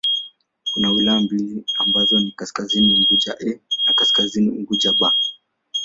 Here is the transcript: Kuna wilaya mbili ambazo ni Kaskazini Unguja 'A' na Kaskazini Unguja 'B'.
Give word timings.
Kuna 0.73 0.89
wilaya 0.91 1.19
mbili 1.19 1.65
ambazo 1.79 2.19
ni 2.19 2.31
Kaskazini 2.31 2.93
Unguja 2.93 3.33
'A' 3.39 3.59
na 3.85 3.93
Kaskazini 3.93 4.49
Unguja 4.49 4.91
'B'. 4.93 5.13